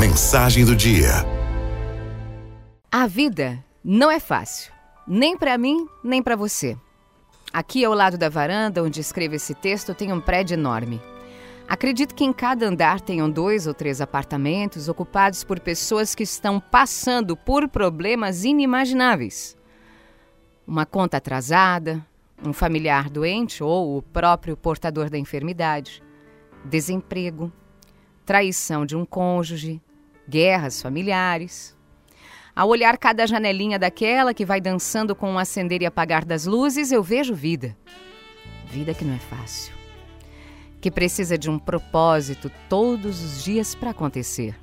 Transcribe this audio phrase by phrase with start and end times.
[0.00, 1.10] Mensagem do dia.
[2.90, 4.72] A vida não é fácil,
[5.06, 6.74] nem para mim, nem para você.
[7.52, 11.02] Aqui ao lado da varanda onde escrevo esse texto tem um prédio enorme.
[11.68, 16.58] Acredito que em cada andar tenham dois ou três apartamentos ocupados por pessoas que estão
[16.58, 19.54] passando por problemas inimagináveis.
[20.66, 22.02] Uma conta atrasada,
[22.42, 26.02] um familiar doente ou o próprio portador da enfermidade,
[26.64, 27.52] desemprego,
[28.24, 29.82] traição de um cônjuge,
[30.30, 31.76] guerras familiares.
[32.54, 36.92] Ao olhar cada janelinha daquela que vai dançando com o acender e apagar das luzes,
[36.92, 37.76] eu vejo vida.
[38.66, 39.74] Vida que não é fácil.
[40.80, 44.54] Que precisa de um propósito todos os dias para acontecer.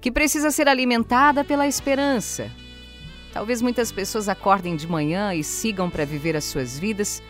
[0.00, 2.50] Que precisa ser alimentada pela esperança.
[3.32, 7.22] Talvez muitas pessoas acordem de manhã e sigam para viver as suas vidas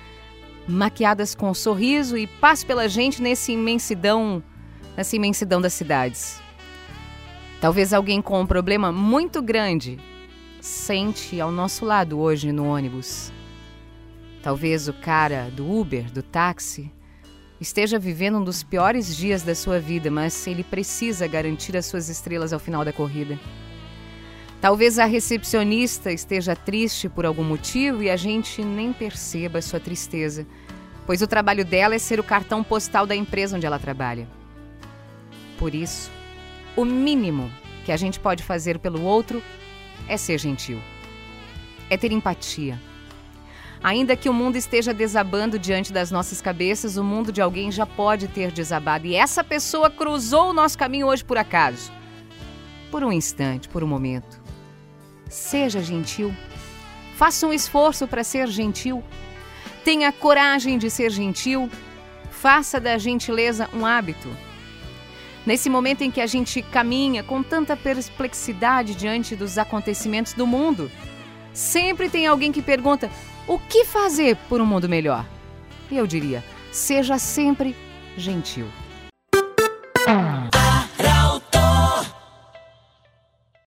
[0.69, 4.43] maquiadas com um sorriso e paz pela gente nessa imensidão,
[4.97, 6.41] nessa imensidão das cidades.
[7.61, 9.99] Talvez alguém com um problema muito grande
[10.61, 13.33] sente ao nosso lado hoje no ônibus.
[14.43, 16.93] Talvez o cara do Uber, do táxi,
[17.61, 22.09] esteja vivendo um dos piores dias da sua vida, mas ele precisa garantir as suas
[22.09, 23.37] estrelas ao final da corrida.
[24.61, 30.47] Talvez a recepcionista esteja triste por algum motivo e a gente nem perceba sua tristeza,
[31.07, 34.29] pois o trabalho dela é ser o cartão postal da empresa onde ela trabalha.
[35.59, 36.11] Por isso,
[36.79, 37.51] o mínimo
[37.85, 39.43] que a gente pode fazer pelo outro
[40.07, 40.81] é ser gentil,
[41.91, 42.81] é ter empatia.
[43.83, 47.85] Ainda que o mundo esteja desabando diante das nossas cabeças, o mundo de alguém já
[47.85, 51.91] pode ter desabado e essa pessoa cruzou o nosso caminho hoje por acaso.
[52.93, 54.41] Por um instante, por um momento.
[55.29, 56.33] Seja gentil.
[57.17, 59.03] Faça um esforço para ser gentil.
[59.85, 61.69] Tenha coragem de ser gentil.
[62.31, 64.29] Faça da gentileza um hábito.
[65.49, 70.91] Nesse momento em que a gente caminha com tanta perplexidade diante dos acontecimentos do mundo,
[71.55, 73.11] sempre tem alguém que pergunta:
[73.47, 75.25] o que fazer por um mundo melhor?
[75.91, 77.75] E eu diria: seja sempre
[78.15, 78.67] gentil.